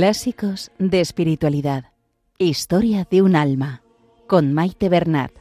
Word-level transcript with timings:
Clásicos 0.00 0.70
de 0.78 1.00
Espiritualidad. 1.00 1.86
Historia 2.38 3.04
de 3.10 3.20
un 3.20 3.34
alma. 3.34 3.82
Con 4.28 4.52
Maite 4.52 4.88
Bernat. 4.88 5.32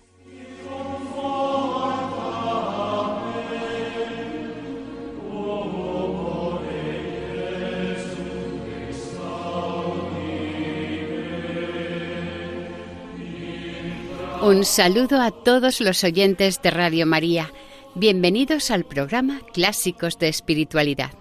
Un 14.41 14.65
saludo 14.65 15.21
a 15.21 15.29
todos 15.29 15.81
los 15.81 16.03
oyentes 16.03 16.63
de 16.63 16.71
Radio 16.71 17.05
María. 17.05 17.51
Bienvenidos 17.93 18.71
al 18.71 18.85
programa 18.85 19.41
Clásicos 19.53 20.17
de 20.17 20.29
Espiritualidad. 20.29 21.11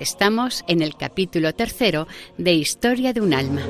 Estamos 0.00 0.64
en 0.66 0.80
el 0.80 0.96
capítulo 0.96 1.54
tercero 1.54 2.08
de 2.38 2.54
Historia 2.54 3.12
de 3.12 3.20
un 3.20 3.34
alma. 3.34 3.60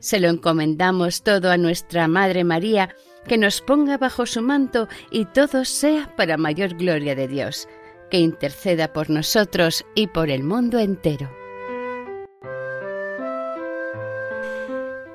Se 0.00 0.18
lo 0.18 0.28
encomendamos 0.28 1.22
todo 1.22 1.52
a 1.52 1.56
nuestra 1.56 2.08
Madre 2.08 2.42
María, 2.42 2.96
que 3.28 3.38
nos 3.38 3.60
ponga 3.60 3.98
bajo 3.98 4.26
su 4.26 4.42
manto 4.42 4.88
y 5.12 5.26
todo 5.26 5.64
sea 5.64 6.12
para 6.16 6.38
mayor 6.38 6.74
gloria 6.74 7.14
de 7.14 7.28
Dios, 7.28 7.68
que 8.10 8.18
interceda 8.18 8.92
por 8.92 9.10
nosotros 9.10 9.84
y 9.94 10.08
por 10.08 10.28
el 10.28 10.42
mundo 10.42 10.80
entero. 10.80 11.30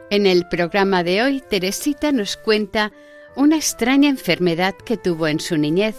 En 0.10 0.26
el 0.26 0.48
programa 0.48 1.04
de 1.04 1.22
hoy, 1.22 1.44
Teresita 1.50 2.14
nos 2.14 2.38
cuenta 2.38 2.94
una 3.36 3.58
extraña 3.58 4.08
enfermedad 4.08 4.74
que 4.74 4.96
tuvo 4.96 5.28
en 5.28 5.42
su 5.42 5.58
niñez 5.58 5.98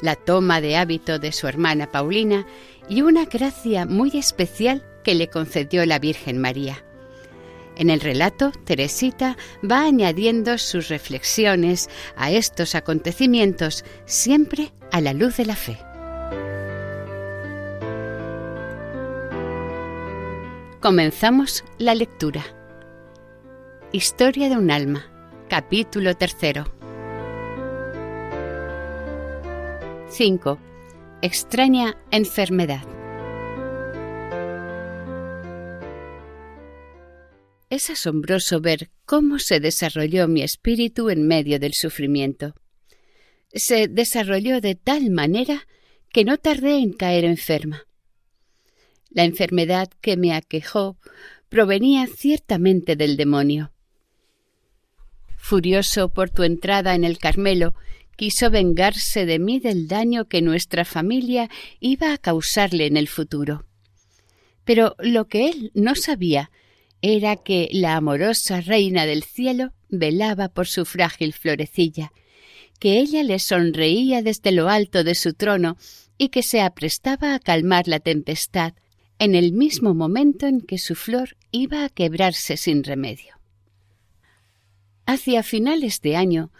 la 0.00 0.16
toma 0.16 0.60
de 0.60 0.76
hábito 0.76 1.18
de 1.18 1.32
su 1.32 1.46
hermana 1.46 1.90
Paulina 1.90 2.46
y 2.88 3.02
una 3.02 3.24
gracia 3.24 3.86
muy 3.86 4.16
especial 4.16 4.84
que 5.04 5.14
le 5.14 5.28
concedió 5.28 5.84
la 5.86 5.98
Virgen 5.98 6.38
María. 6.38 6.84
En 7.76 7.90
el 7.90 8.00
relato, 8.00 8.50
Teresita 8.64 9.36
va 9.68 9.82
añadiendo 9.82 10.58
sus 10.58 10.88
reflexiones 10.88 11.88
a 12.16 12.30
estos 12.30 12.74
acontecimientos, 12.74 13.84
siempre 14.04 14.72
a 14.90 15.00
la 15.00 15.12
luz 15.12 15.36
de 15.36 15.46
la 15.46 15.54
fe. 15.54 15.78
Comenzamos 20.80 21.64
la 21.78 21.94
lectura. 21.94 22.44
Historia 23.92 24.48
de 24.48 24.56
un 24.56 24.70
alma, 24.70 25.06
capítulo 25.48 26.16
tercero. 26.16 26.77
5. 30.10 30.58
Extraña 31.20 31.94
enfermedad. 32.10 32.82
Es 37.68 37.90
asombroso 37.90 38.62
ver 38.62 38.90
cómo 39.04 39.38
se 39.38 39.60
desarrolló 39.60 40.26
mi 40.26 40.42
espíritu 40.42 41.10
en 41.10 41.26
medio 41.26 41.58
del 41.58 41.74
sufrimiento. 41.74 42.54
Se 43.52 43.86
desarrolló 43.86 44.62
de 44.62 44.76
tal 44.76 45.10
manera 45.10 45.66
que 46.10 46.24
no 46.24 46.38
tardé 46.38 46.78
en 46.78 46.94
caer 46.94 47.26
enferma. 47.26 47.84
La 49.10 49.24
enfermedad 49.24 49.90
que 50.00 50.16
me 50.16 50.32
aquejó 50.32 50.96
provenía 51.50 52.06
ciertamente 52.06 52.96
del 52.96 53.18
demonio. 53.18 53.72
Furioso 55.36 56.08
por 56.08 56.30
tu 56.30 56.44
entrada 56.44 56.94
en 56.94 57.04
el 57.04 57.18
Carmelo 57.18 57.74
quiso 58.18 58.50
vengarse 58.50 59.26
de 59.26 59.38
mí 59.38 59.60
del 59.60 59.86
daño 59.86 60.26
que 60.26 60.42
nuestra 60.42 60.84
familia 60.84 61.48
iba 61.78 62.12
a 62.12 62.18
causarle 62.18 62.86
en 62.86 62.96
el 62.96 63.06
futuro. 63.06 63.64
Pero 64.64 64.96
lo 64.98 65.28
que 65.28 65.48
él 65.48 65.70
no 65.72 65.94
sabía 65.94 66.50
era 67.00 67.36
que 67.36 67.68
la 67.70 67.94
amorosa 67.94 68.60
reina 68.60 69.06
del 69.06 69.22
cielo 69.22 69.72
velaba 69.88 70.48
por 70.48 70.66
su 70.66 70.84
frágil 70.84 71.32
florecilla, 71.32 72.12
que 72.80 72.98
ella 72.98 73.22
le 73.22 73.38
sonreía 73.38 74.20
desde 74.20 74.50
lo 74.50 74.68
alto 74.68 75.04
de 75.04 75.14
su 75.14 75.32
trono 75.34 75.76
y 76.18 76.30
que 76.30 76.42
se 76.42 76.60
aprestaba 76.60 77.36
a 77.36 77.38
calmar 77.38 77.86
la 77.86 78.00
tempestad 78.00 78.74
en 79.20 79.36
el 79.36 79.52
mismo 79.52 79.94
momento 79.94 80.48
en 80.48 80.60
que 80.60 80.78
su 80.78 80.96
flor 80.96 81.36
iba 81.52 81.84
a 81.84 81.88
quebrarse 81.88 82.56
sin 82.56 82.82
remedio. 82.82 83.38
Hacia 85.06 85.44
finales 85.44 86.00
de 86.00 86.16
año 86.16 86.50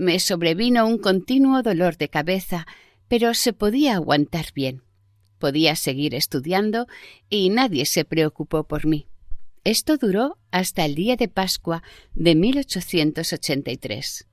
me 0.00 0.18
sobrevino 0.18 0.86
un 0.86 0.96
continuo 0.96 1.62
dolor 1.62 1.98
de 1.98 2.08
cabeza, 2.08 2.66
pero 3.06 3.34
se 3.34 3.52
podía 3.52 3.96
aguantar 3.96 4.46
bien. 4.54 4.82
Podía 5.38 5.76
seguir 5.76 6.14
estudiando 6.14 6.86
y 7.28 7.50
nadie 7.50 7.84
se 7.84 8.06
preocupó 8.06 8.64
por 8.64 8.86
mí. 8.86 9.08
Esto 9.62 9.98
duró 9.98 10.38
hasta 10.50 10.86
el 10.86 10.94
día 10.94 11.16
de 11.16 11.28
Pascua 11.28 11.82
de 12.14 12.34
1883. 12.34 14.26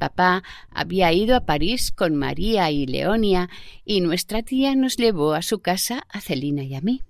Papá 0.00 0.42
había 0.68 1.12
ido 1.12 1.36
a 1.36 1.46
París 1.46 1.92
con 1.92 2.16
María 2.16 2.72
y 2.72 2.86
Leonia 2.86 3.48
y 3.84 4.00
nuestra 4.00 4.42
tía 4.42 4.74
nos 4.74 4.96
llevó 4.96 5.34
a 5.34 5.42
su 5.42 5.60
casa 5.60 6.04
a 6.08 6.20
Celina 6.20 6.64
y 6.64 6.74
a 6.74 6.80
mí. 6.80 7.02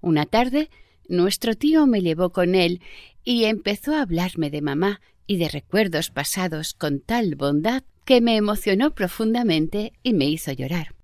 Una 0.00 0.26
tarde 0.26 0.70
nuestro 1.08 1.54
tío 1.54 1.86
me 1.86 2.00
llevó 2.00 2.30
con 2.30 2.56
él 2.56 2.80
y 3.22 3.44
empezó 3.44 3.94
a 3.94 4.02
hablarme 4.02 4.50
de 4.50 4.60
mamá 4.60 5.00
y 5.26 5.36
de 5.36 5.48
recuerdos 5.48 6.10
pasados 6.10 6.74
con 6.74 7.00
tal 7.00 7.34
bondad 7.36 7.82
que 8.04 8.20
me 8.20 8.36
emocionó 8.36 8.94
profundamente 8.94 9.92
y 10.02 10.12
me 10.12 10.26
hizo 10.26 10.52
llorar. 10.52 10.94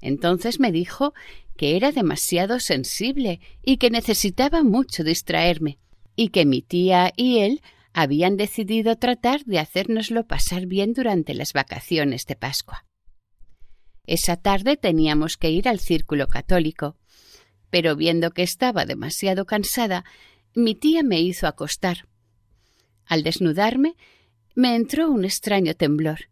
Entonces 0.00 0.60
me 0.60 0.72
dijo 0.72 1.14
que 1.56 1.76
era 1.76 1.90
demasiado 1.90 2.60
sensible 2.60 3.40
y 3.64 3.78
que 3.78 3.90
necesitaba 3.90 4.62
mucho 4.62 5.02
distraerme, 5.02 5.78
y 6.14 6.28
que 6.28 6.44
mi 6.44 6.62
tía 6.62 7.12
y 7.16 7.38
él 7.38 7.62
habían 7.92 8.36
decidido 8.36 8.96
tratar 8.96 9.44
de 9.44 9.58
hacérnoslo 9.58 10.26
pasar 10.26 10.66
bien 10.66 10.92
durante 10.92 11.34
las 11.34 11.52
vacaciones 11.52 12.26
de 12.26 12.36
Pascua. 12.36 12.84
Esa 14.06 14.36
tarde 14.36 14.76
teníamos 14.76 15.36
que 15.36 15.50
ir 15.50 15.68
al 15.68 15.80
círculo 15.80 16.28
católico, 16.28 16.96
pero 17.70 17.96
viendo 17.96 18.30
que 18.30 18.42
estaba 18.42 18.86
demasiado 18.86 19.46
cansada, 19.46 20.04
mi 20.54 20.74
tía 20.74 21.02
me 21.02 21.20
hizo 21.20 21.46
acostar 21.46 22.08
al 23.08 23.22
desnudarme, 23.22 23.94
me 24.54 24.74
entró 24.76 25.10
un 25.10 25.24
extraño 25.24 25.74
temblor. 25.74 26.28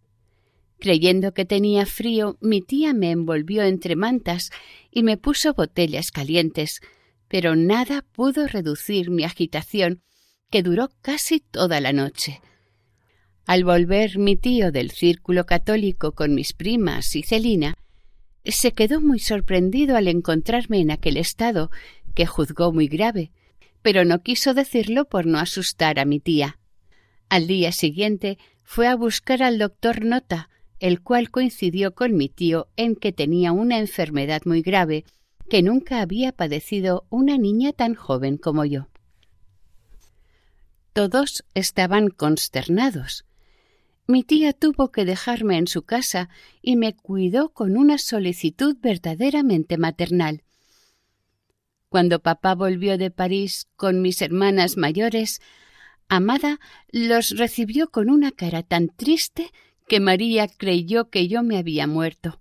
Creyendo 0.79 1.33
que 1.33 1.45
tenía 1.45 1.87
frío, 1.87 2.37
mi 2.41 2.61
tía 2.61 2.93
me 2.93 3.11
envolvió 3.11 3.63
entre 3.63 3.97
mantas 3.97 4.51
y 4.91 5.03
me 5.03 5.17
puso 5.17 5.55
botellas 5.55 6.11
calientes, 6.11 6.81
pero 7.29 7.57
nada 7.57 8.05
pudo 8.13 8.47
reducir 8.47 9.11
mi 9.11 9.25
agitación, 9.25 10.03
que 10.51 10.63
duró 10.63 10.91
casi 11.01 11.41
toda 11.41 11.81
la 11.81 11.93
noche. 11.93 12.41
Al 13.47 13.65
volver 13.65 14.19
mi 14.19 14.37
tío 14.37 14.73
del 14.73 14.91
círculo 14.91 15.47
católico 15.47 16.13
con 16.13 16.35
mis 16.35 16.53
primas 16.53 17.15
y 17.17 17.23
Celina, 17.23 17.75
se 18.45 18.73
quedó 18.73 19.01
muy 19.01 19.19
sorprendido 19.19 19.97
al 19.97 20.09
encontrarme 20.09 20.81
en 20.81 20.91
aquel 20.91 21.17
estado, 21.17 21.71
que 22.15 22.27
juzgó 22.27 22.73
muy 22.73 22.87
grave, 22.87 23.31
pero 23.83 24.05
no 24.05 24.23
quiso 24.23 24.55
decirlo 24.55 25.05
por 25.05 25.27
no 25.27 25.39
asustar 25.39 25.99
a 25.99 26.05
mi 26.05 26.21
tía. 26.21 26.59
Al 27.29 27.47
día 27.47 27.73
siguiente 27.73 28.39
fue 28.63 28.87
a 28.87 28.95
buscar 28.95 29.43
al 29.43 29.59
doctor 29.59 30.05
Nota, 30.05 30.49
el 30.79 31.01
cual 31.03 31.31
coincidió 31.31 31.95
con 31.95 32.17
mi 32.17 32.29
tío 32.29 32.69
en 32.77 32.97
que 32.97 33.13
tenía 33.13 33.53
una 33.53 33.79
enfermedad 33.79 34.43
muy 34.45 34.63
grave 34.63 35.05
que 35.49 35.63
nunca 35.63 36.01
había 36.01 36.33
padecido 36.33 37.07
una 37.09 37.39
niña 37.39 37.73
tan 37.73 37.95
joven 37.95 38.37
como 38.37 38.65
yo. 38.65 38.89
Todos 40.93 41.45
estaban 41.55 42.09
consternados. 42.09 43.25
Mi 44.07 44.23
tía 44.23 44.53
tuvo 44.53 44.93
que 44.93 45.05
dejarme 45.05 45.59
en 45.59 45.67
su 45.67 45.83
casa 45.83 46.29
y 46.63 46.77
me 46.77 46.95
cuidó 46.95 47.51
con 47.51 47.77
una 47.77 47.99
solicitud 47.99 48.77
verdaderamente 48.81 49.79
maternal. 49.79 50.43
Cuando 51.89 52.21
papá 52.21 52.55
volvió 52.55 52.99
de 52.99 53.11
París 53.11 53.69
con 53.77 54.01
mis 54.01 54.23
hermanas 54.23 54.77
mayores, 54.77 55.41
Amada 56.09 56.61
los 56.91 57.31
recibió 57.31 57.91
con 57.91 58.11
una 58.11 58.31
cara 58.31 58.63
tan 58.63 58.89
triste 58.89 59.51
que 59.89 60.01
María 60.01 60.49
creyó 60.49 61.11
que 61.11 61.29
yo 61.29 61.43
me 61.43 61.59
había 61.59 61.87
muerto. 61.87 62.41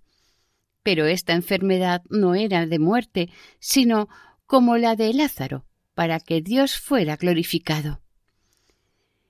Pero 0.82 1.06
esta 1.06 1.32
enfermedad 1.32 2.02
no 2.08 2.34
era 2.34 2.66
de 2.66 2.78
muerte, 2.78 3.30
sino 3.58 4.08
como 4.46 4.76
la 4.76 4.94
de 4.94 5.12
Lázaro, 5.12 5.66
para 5.94 6.20
que 6.20 6.40
Dios 6.42 6.78
fuera 6.78 7.16
glorificado. 7.16 8.00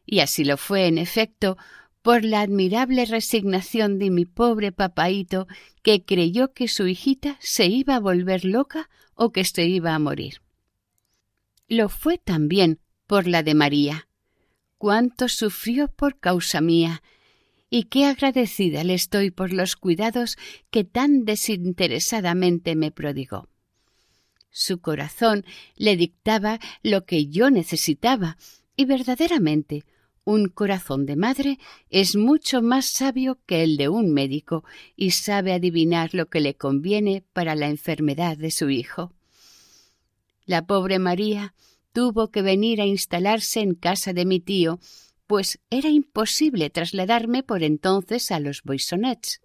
Y 0.04 0.20
así 0.20 0.44
lo 0.44 0.56
fue, 0.56 0.86
en 0.86 0.98
efecto, 0.98 1.56
por 2.02 2.24
la 2.24 2.42
admirable 2.42 3.04
resignación 3.06 3.98
de 3.98 4.10
mi 4.10 4.26
pobre 4.26 4.70
papaíto, 4.70 5.48
que 5.82 6.04
creyó 6.04 6.52
que 6.52 6.68
su 6.68 6.86
hijita 6.86 7.36
se 7.40 7.66
iba 7.66 7.96
a 7.96 8.00
volver 8.00 8.44
loca 8.44 8.88
o 9.14 9.32
que 9.32 9.44
se 9.44 9.64
iba 9.66 9.94
a 9.94 9.98
morir. 9.98 10.42
Lo 11.68 11.88
fue 11.88 12.18
también 12.18 12.78
por 13.06 13.26
la 13.26 13.42
de 13.42 13.54
María, 13.54 14.05
cuánto 14.78 15.28
sufrió 15.28 15.88
por 15.88 16.18
causa 16.18 16.60
mía, 16.60 17.02
y 17.68 17.84
qué 17.84 18.04
agradecida 18.04 18.84
le 18.84 18.94
estoy 18.94 19.30
por 19.30 19.52
los 19.52 19.76
cuidados 19.76 20.36
que 20.70 20.84
tan 20.84 21.24
desinteresadamente 21.24 22.76
me 22.76 22.90
prodigó. 22.90 23.48
Su 24.50 24.80
corazón 24.80 25.44
le 25.74 25.96
dictaba 25.96 26.58
lo 26.82 27.04
que 27.04 27.26
yo 27.26 27.50
necesitaba, 27.50 28.36
y 28.76 28.84
verdaderamente 28.84 29.84
un 30.24 30.48
corazón 30.48 31.06
de 31.06 31.14
madre 31.14 31.58
es 31.88 32.16
mucho 32.16 32.60
más 32.60 32.86
sabio 32.86 33.38
que 33.46 33.62
el 33.62 33.76
de 33.76 33.88
un 33.88 34.12
médico 34.12 34.64
y 34.96 35.12
sabe 35.12 35.52
adivinar 35.52 36.14
lo 36.14 36.26
que 36.26 36.40
le 36.40 36.56
conviene 36.56 37.22
para 37.32 37.54
la 37.54 37.68
enfermedad 37.68 38.36
de 38.36 38.50
su 38.50 38.68
hijo. 38.68 39.12
La 40.44 40.66
pobre 40.66 40.98
María 40.98 41.54
tuvo 41.96 42.30
que 42.30 42.42
venir 42.42 42.82
a 42.82 42.84
instalarse 42.84 43.60
en 43.60 43.74
casa 43.74 44.12
de 44.12 44.26
mi 44.26 44.38
tío, 44.38 44.80
pues 45.26 45.60
era 45.70 45.88
imposible 45.88 46.68
trasladarme 46.68 47.42
por 47.42 47.62
entonces 47.62 48.30
a 48.30 48.38
los 48.38 48.60
Boissonets. 48.64 49.40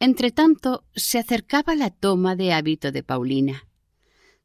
Entretanto, 0.00 0.86
se 0.94 1.18
acercaba 1.18 1.74
la 1.74 1.90
toma 1.90 2.36
de 2.36 2.54
hábito 2.54 2.90
de 2.90 3.02
Paulina. 3.02 3.68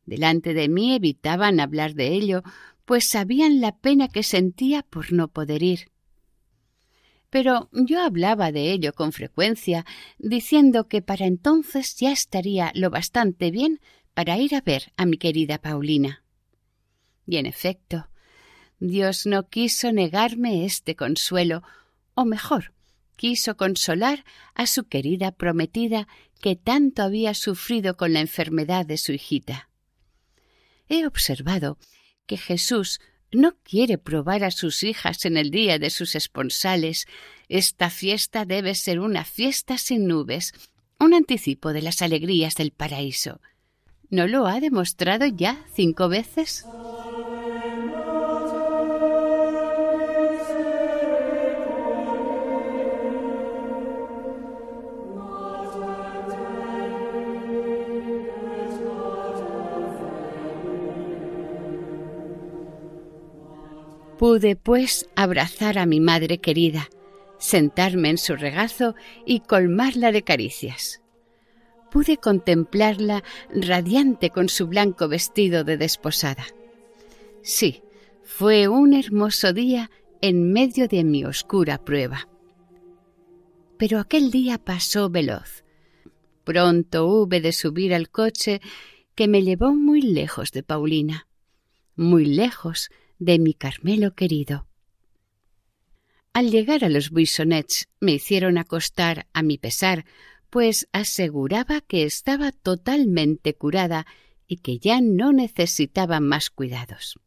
Delante 0.05 0.53
de 0.53 0.67
mí 0.67 0.93
evitaban 0.93 1.61
hablar 1.61 1.93
de 1.93 2.09
ello, 2.09 2.43
pues 2.83 3.07
sabían 3.07 3.61
la 3.61 3.77
pena 3.77 4.09
que 4.09 4.21
sentía 4.21 4.83
por 4.83 5.13
no 5.13 5.29
poder 5.29 5.63
ir. 5.63 5.91
Pero 7.29 7.69
yo 7.71 8.01
hablaba 8.01 8.51
de 8.51 8.69
ello 8.69 8.91
con 8.91 9.13
frecuencia, 9.13 9.85
diciendo 10.19 10.89
que 10.89 11.01
para 11.01 11.25
entonces 11.25 11.95
ya 11.97 12.11
estaría 12.11 12.73
lo 12.75 12.89
bastante 12.89 13.49
bien 13.49 13.79
para 14.13 14.37
ir 14.37 14.55
a 14.55 14.59
ver 14.59 14.91
a 14.97 15.05
mi 15.05 15.15
querida 15.15 15.57
Paulina. 15.57 16.21
Y 17.31 17.37
en 17.37 17.45
efecto, 17.45 18.09
Dios 18.81 19.25
no 19.25 19.47
quiso 19.47 19.93
negarme 19.93 20.65
este 20.65 20.97
consuelo, 20.97 21.63
o 22.13 22.25
mejor, 22.25 22.73
quiso 23.15 23.55
consolar 23.55 24.25
a 24.53 24.67
su 24.67 24.83
querida 24.89 25.31
prometida 25.31 26.09
que 26.41 26.57
tanto 26.57 27.03
había 27.03 27.33
sufrido 27.33 27.95
con 27.95 28.11
la 28.11 28.19
enfermedad 28.19 28.85
de 28.85 28.97
su 28.97 29.13
hijita. 29.13 29.69
He 30.89 31.05
observado 31.05 31.77
que 32.25 32.35
Jesús 32.35 32.99
no 33.31 33.55
quiere 33.63 33.97
probar 33.97 34.43
a 34.43 34.51
sus 34.51 34.83
hijas 34.83 35.23
en 35.23 35.37
el 35.37 35.51
día 35.51 35.79
de 35.79 35.89
sus 35.89 36.15
esponsales. 36.15 37.05
Esta 37.47 37.89
fiesta 37.89 38.43
debe 38.43 38.75
ser 38.75 38.99
una 38.99 39.23
fiesta 39.23 39.77
sin 39.77 40.05
nubes, 40.05 40.53
un 40.99 41.13
anticipo 41.13 41.71
de 41.71 41.81
las 41.81 42.01
alegrías 42.01 42.55
del 42.55 42.71
paraíso. 42.71 43.39
¿No 44.09 44.27
lo 44.27 44.47
ha 44.47 44.59
demostrado 44.59 45.25
ya 45.25 45.65
cinco 45.73 46.09
veces? 46.09 46.65
Pude, 64.21 64.55
pues, 64.55 65.09
abrazar 65.15 65.79
a 65.79 65.87
mi 65.87 65.99
madre 65.99 66.37
querida, 66.37 66.91
sentarme 67.39 68.11
en 68.11 68.19
su 68.19 68.35
regazo 68.35 68.93
y 69.25 69.39
colmarla 69.39 70.11
de 70.11 70.21
caricias. 70.21 71.01
Pude 71.89 72.17
contemplarla 72.17 73.23
radiante 73.49 74.29
con 74.29 74.47
su 74.47 74.67
blanco 74.67 75.07
vestido 75.07 75.63
de 75.63 75.75
desposada. 75.77 76.45
Sí, 77.41 77.81
fue 78.23 78.67
un 78.67 78.93
hermoso 78.93 79.53
día 79.53 79.89
en 80.21 80.53
medio 80.53 80.87
de 80.87 81.03
mi 81.03 81.25
oscura 81.25 81.83
prueba. 81.83 82.29
Pero 83.79 83.97
aquel 83.97 84.29
día 84.29 84.59
pasó 84.59 85.09
veloz. 85.09 85.63
Pronto 86.43 87.07
hube 87.07 87.41
de 87.41 87.53
subir 87.53 87.91
al 87.91 88.11
coche 88.11 88.61
que 89.15 89.27
me 89.27 89.41
llevó 89.41 89.73
muy 89.73 90.03
lejos 90.03 90.51
de 90.51 90.61
Paulina, 90.61 91.25
muy 91.95 92.25
lejos 92.25 92.91
de 93.21 93.37
mi 93.37 93.53
Carmelo 93.53 94.15
querido. 94.15 94.67
Al 96.33 96.49
llegar 96.49 96.83
a 96.83 96.89
los 96.89 97.11
Buissonets 97.11 97.87
me 97.99 98.13
hicieron 98.13 98.57
acostar 98.57 99.27
a 99.31 99.43
mi 99.43 99.59
pesar, 99.59 100.05
pues 100.49 100.87
aseguraba 100.91 101.81
que 101.81 102.03
estaba 102.03 102.51
totalmente 102.51 103.53
curada 103.53 104.07
y 104.47 104.57
que 104.57 104.79
ya 104.79 105.01
no 105.01 105.33
necesitaba 105.33 106.19
más 106.19 106.49
cuidados. 106.49 107.19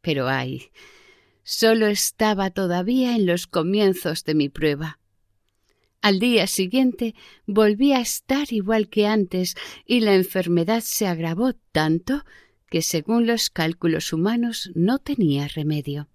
Pero 0.00 0.28
ay, 0.28 0.70
solo 1.44 1.86
estaba 1.86 2.50
todavía 2.50 3.14
en 3.14 3.26
los 3.26 3.46
comienzos 3.46 4.24
de 4.24 4.34
mi 4.34 4.48
prueba. 4.48 4.98
Al 6.02 6.18
día 6.18 6.48
siguiente 6.48 7.14
volví 7.46 7.92
a 7.92 8.00
estar 8.00 8.52
igual 8.52 8.88
que 8.88 9.06
antes 9.06 9.54
y 9.86 10.00
la 10.00 10.16
enfermedad 10.16 10.80
se 10.80 11.06
agravó 11.06 11.52
tanto 11.70 12.24
que 12.70 12.82
según 12.82 13.26
los 13.26 13.50
cálculos 13.50 14.12
humanos 14.12 14.70
no 14.74 14.98
tenía 14.98 15.48
remedio. 15.48 16.08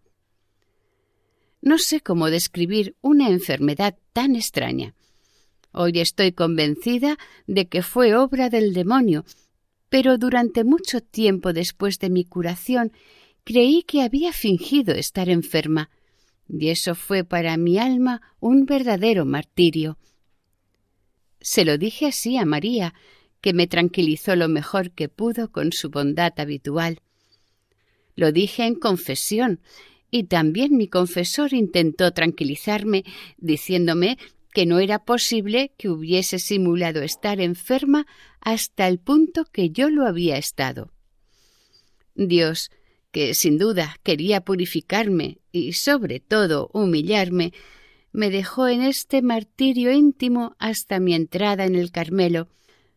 No 1.61 1.77
sé 1.77 2.01
cómo 2.01 2.29
describir 2.29 2.95
una 3.01 3.29
enfermedad 3.29 3.97
tan 4.13 4.35
extraña. 4.35 4.95
Hoy 5.71 5.99
estoy 5.99 6.31
convencida 6.31 7.17
de 7.47 7.67
que 7.67 7.81
fue 7.81 8.15
obra 8.15 8.49
del 8.49 8.73
demonio, 8.73 9.25
pero 9.89 10.17
durante 10.17 10.63
mucho 10.63 11.01
tiempo 11.01 11.51
después 11.53 11.99
de 11.99 12.09
mi 12.09 12.23
curación 12.23 12.93
creí 13.43 13.83
que 13.83 14.01
había 14.01 14.31
fingido 14.31 14.93
estar 14.93 15.29
enferma, 15.29 15.89
y 16.47 16.69
eso 16.69 16.95
fue 16.95 17.23
para 17.23 17.57
mi 17.57 17.77
alma 17.77 18.21
un 18.39 18.65
verdadero 18.65 19.25
martirio. 19.25 19.97
Se 21.41 21.65
lo 21.65 21.77
dije 21.77 22.07
así 22.07 22.37
a 22.37 22.45
María, 22.45 22.93
que 23.45 23.53
me 23.53 23.67
tranquilizó 23.67 24.35
lo 24.35 24.49
mejor 24.49 24.89
que 24.89 25.07
pudo 25.07 25.51
con 25.51 25.71
su 25.71 25.91
bondad 25.91 26.33
habitual. 26.39 27.01
Lo 28.15 28.31
dije 28.31 28.65
en 28.65 28.73
confesión, 28.73 29.59
y 30.09 30.23
también 30.23 30.75
mi 30.75 30.87
confesor 30.87 31.53
intentó 31.53 32.11
tranquilizarme, 32.11 33.03
diciéndome 33.37 34.17
que 34.51 34.65
no 34.65 34.79
era 34.79 35.05
posible 35.05 35.73
que 35.77 35.89
hubiese 35.89 36.39
simulado 36.39 37.03
estar 37.03 37.39
enferma 37.39 38.07
hasta 38.41 38.87
el 38.87 38.97
punto 38.97 39.45
que 39.45 39.69
yo 39.69 39.91
lo 39.91 40.07
había 40.07 40.37
estado. 40.37 40.91
Dios, 42.15 42.71
que 43.11 43.35
sin 43.35 43.59
duda 43.59 43.99
quería 44.01 44.41
purificarme 44.41 45.37
y 45.51 45.73
sobre 45.73 46.19
todo 46.19 46.71
humillarme, 46.73 47.53
me 48.11 48.31
dejó 48.31 48.67
en 48.67 48.81
este 48.81 49.21
martirio 49.21 49.91
íntimo 49.91 50.55
hasta 50.57 50.99
mi 50.99 51.13
entrada 51.13 51.65
en 51.65 51.75
el 51.75 51.91
Carmelo, 51.91 52.47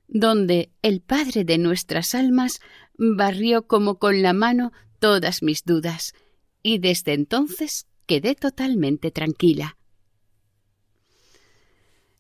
donde 0.08 0.70
el 0.82 1.00
Padre 1.00 1.44
de 1.44 1.58
nuestras 1.58 2.14
almas 2.14 2.60
barrió 2.96 3.66
como 3.66 3.98
con 3.98 4.22
la 4.22 4.32
mano 4.32 4.72
todas 4.98 5.42
mis 5.42 5.64
dudas, 5.64 6.14
y 6.62 6.78
desde 6.78 7.12
entonces 7.12 7.86
quedé 8.06 8.34
totalmente 8.34 9.10
tranquila. 9.10 9.76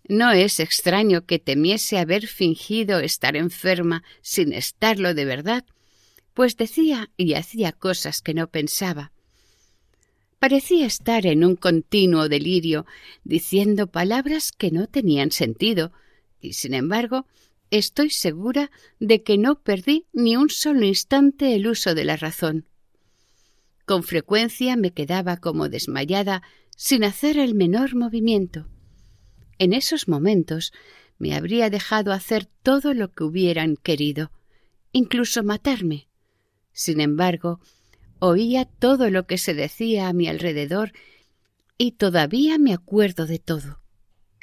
No 0.06 0.32
es 0.32 0.60
extraño 0.60 1.26
que 1.26 1.38
temiese 1.38 1.98
haber 1.98 2.26
fingido 2.26 3.00
estar 3.00 3.36
enferma 3.36 4.04
sin 4.22 4.52
estarlo 4.52 5.12
de 5.12 5.24
verdad, 5.24 5.64
pues 6.34 6.56
decía 6.56 7.10
y 7.16 7.34
hacía 7.34 7.72
cosas 7.72 8.22
que 8.22 8.32
no 8.32 8.48
pensaba. 8.48 9.12
Parecía 10.38 10.86
estar 10.86 11.26
en 11.26 11.44
un 11.44 11.56
continuo 11.56 12.28
delirio, 12.28 12.86
diciendo 13.24 13.88
palabras 13.88 14.52
que 14.52 14.70
no 14.70 14.86
tenían 14.86 15.32
sentido, 15.32 15.92
y 16.40 16.52
sin 16.52 16.74
embargo 16.74 17.26
estoy 17.70 18.10
segura 18.10 18.70
de 18.98 19.22
que 19.22 19.38
no 19.38 19.62
perdí 19.62 20.06
ni 20.12 20.36
un 20.36 20.50
solo 20.50 20.84
instante 20.84 21.54
el 21.54 21.66
uso 21.66 21.94
de 21.94 22.04
la 22.04 22.16
razón. 22.16 22.68
Con 23.84 24.02
frecuencia 24.02 24.76
me 24.76 24.92
quedaba 24.92 25.38
como 25.38 25.68
desmayada 25.68 26.42
sin 26.76 27.04
hacer 27.04 27.38
el 27.38 27.54
menor 27.54 27.94
movimiento. 27.94 28.68
En 29.58 29.72
esos 29.72 30.08
momentos 30.08 30.72
me 31.18 31.34
habría 31.34 31.70
dejado 31.70 32.12
hacer 32.12 32.46
todo 32.62 32.94
lo 32.94 33.12
que 33.12 33.24
hubieran 33.24 33.76
querido, 33.76 34.30
incluso 34.92 35.42
matarme. 35.42 36.08
Sin 36.72 37.00
embargo, 37.00 37.60
oía 38.20 38.66
todo 38.66 39.10
lo 39.10 39.26
que 39.26 39.38
se 39.38 39.54
decía 39.54 40.08
a 40.08 40.12
mi 40.12 40.28
alrededor 40.28 40.92
y 41.76 41.92
todavía 41.92 42.58
me 42.58 42.72
acuerdo 42.72 43.26
de 43.26 43.38
todo. 43.38 43.80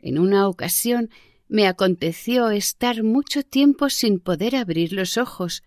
En 0.01 0.19
una 0.19 0.47
ocasión 0.47 1.09
me 1.47 1.67
aconteció 1.67 2.49
estar 2.49 3.03
mucho 3.03 3.43
tiempo 3.43 3.89
sin 3.89 4.19
poder 4.19 4.55
abrir 4.55 4.93
los 4.93 5.17
ojos 5.17 5.63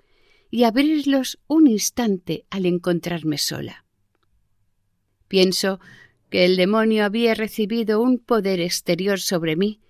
y 0.50 0.64
abrirlos 0.64 1.38
un 1.46 1.66
instante 1.66 2.46
al 2.50 2.66
encontrarme 2.66 3.38
sola. 3.38 3.84
Pienso 5.28 5.78
que 6.30 6.44
el 6.44 6.56
demonio 6.56 7.04
había 7.04 7.34
recibido 7.34 8.00
un 8.00 8.18
poder 8.18 8.60
exterior 8.60 9.20
sobre 9.20 9.56
mí, 9.56 9.80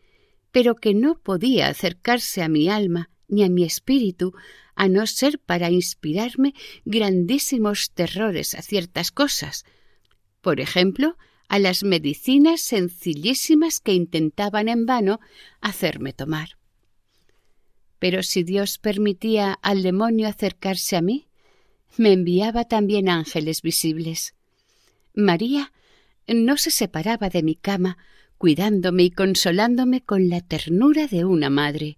pero 0.50 0.74
que 0.74 0.94
no 0.94 1.20
podía 1.20 1.68
acercarse 1.68 2.42
a 2.42 2.48
mi 2.48 2.68
alma 2.68 3.10
ni 3.28 3.44
a 3.44 3.48
mi 3.48 3.64
espíritu 3.64 4.32
a 4.74 4.88
no 4.88 5.06
ser 5.06 5.38
para 5.40 5.70
inspirarme 5.70 6.54
grandísimos 6.84 7.90
terrores 7.92 8.54
a 8.54 8.62
ciertas 8.62 9.10
cosas, 9.10 9.64
por 10.40 10.60
ejemplo, 10.60 11.16
a 11.48 11.58
las 11.58 11.82
medicinas 11.82 12.60
sencillísimas 12.60 13.80
que 13.80 13.94
intentaban 13.94 14.68
en 14.68 14.86
vano 14.86 15.20
hacerme 15.60 16.12
tomar. 16.12 16.58
Pero 17.98 18.22
si 18.22 18.42
Dios 18.42 18.78
permitía 18.78 19.54
al 19.54 19.82
demonio 19.82 20.28
acercarse 20.28 20.96
a 20.96 21.02
mí, 21.02 21.26
me 21.96 22.12
enviaba 22.12 22.64
también 22.64 23.08
ángeles 23.08 23.62
visibles. 23.62 24.34
María 25.14 25.72
no 26.28 26.56
se 26.58 26.70
separaba 26.70 27.28
de 27.28 27.42
mi 27.42 27.56
cama, 27.56 27.98
cuidándome 28.36 29.04
y 29.04 29.10
consolándome 29.10 30.02
con 30.02 30.28
la 30.28 30.40
ternura 30.40 31.06
de 31.08 31.24
una 31.24 31.50
madre. 31.50 31.96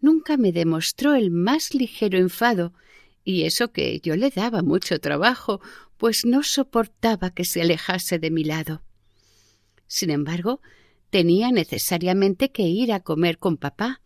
Nunca 0.00 0.36
me 0.36 0.50
demostró 0.50 1.14
el 1.14 1.30
más 1.30 1.74
ligero 1.74 2.18
enfado, 2.18 2.72
y 3.22 3.42
eso 3.42 3.70
que 3.70 4.00
yo 4.00 4.16
le 4.16 4.30
daba 4.30 4.62
mucho 4.62 4.98
trabajo, 4.98 5.60
pues 6.00 6.24
no 6.24 6.42
soportaba 6.42 7.28
que 7.28 7.44
se 7.44 7.60
alejase 7.60 8.18
de 8.18 8.30
mi 8.30 8.42
lado. 8.42 8.80
Sin 9.86 10.08
embargo, 10.08 10.62
tenía 11.10 11.52
necesariamente 11.52 12.50
que 12.50 12.62
ir 12.62 12.90
a 12.94 13.00
comer 13.00 13.36
con 13.36 13.58
papá, 13.58 14.00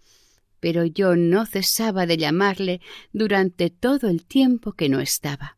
pero 0.59 0.85
yo 0.85 1.15
no 1.15 1.47
cesaba 1.47 2.05
de 2.05 2.17
llamarle 2.17 2.81
durante 3.13 3.71
todo 3.71 4.09
el 4.09 4.27
tiempo 4.27 4.73
que 4.73 4.89
no 4.89 4.99
estaba. 4.99 5.57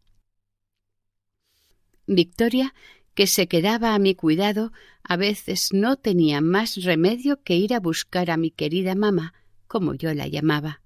Victoria, 2.07 2.75
que 3.14 3.26
se 3.26 3.49
quedaba 3.49 3.95
a 3.95 3.99
mi 3.99 4.14
cuidado, 4.14 4.75
a 5.02 5.16
veces 5.16 5.71
no 5.73 5.97
tenía 5.97 6.43
más 6.43 6.85
remedio 6.85 7.43
que 7.45 7.57
ir 7.57 7.73
a 7.73 7.81
buscar 7.81 8.31
a 8.31 8.37
mi 8.37 8.50
querida 8.50 8.95
mamá, 8.95 9.33
como 9.66 9.95
yo 9.95 10.12
la 10.12 10.28
llamaba. 10.28 10.83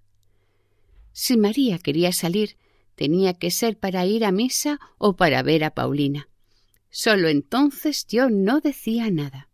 Si 1.10 1.36
María 1.36 1.80
quería 1.80 2.12
salir, 2.12 2.56
tenía 3.00 3.32
que 3.32 3.50
ser 3.50 3.78
para 3.78 4.04
ir 4.04 4.26
a 4.26 4.30
misa 4.30 4.78
o 4.98 5.16
para 5.16 5.42
ver 5.42 5.64
a 5.64 5.70
Paulina. 5.70 6.28
Solo 6.90 7.28
entonces 7.28 8.06
yo 8.06 8.28
no 8.28 8.60
decía 8.60 9.10
nada. 9.10 9.48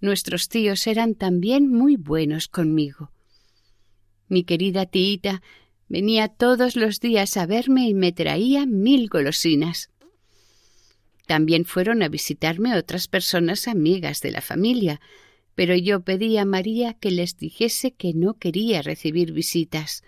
Nuestros 0.00 0.48
tíos 0.48 0.88
eran 0.88 1.14
también 1.14 1.70
muy 1.70 1.94
buenos 1.94 2.48
conmigo. 2.48 3.12
Mi 4.26 4.42
querida 4.42 4.84
tita 4.86 5.42
venía 5.88 6.26
todos 6.26 6.74
los 6.74 6.98
días 6.98 7.36
a 7.36 7.46
verme 7.46 7.88
y 7.88 7.94
me 7.94 8.10
traía 8.10 8.66
mil 8.66 9.08
golosinas. 9.08 9.90
También 11.28 11.66
fueron 11.66 12.02
a 12.02 12.08
visitarme 12.08 12.76
otras 12.76 13.06
personas 13.06 13.68
amigas 13.68 14.20
de 14.22 14.32
la 14.32 14.40
familia, 14.40 15.00
pero 15.54 15.76
yo 15.76 16.00
pedí 16.00 16.36
a 16.36 16.44
María 16.44 16.94
que 16.94 17.12
les 17.12 17.36
dijese 17.36 17.92
que 17.92 18.12
no 18.12 18.34
quería 18.34 18.82
recibir 18.82 19.30
visitas. 19.32 20.02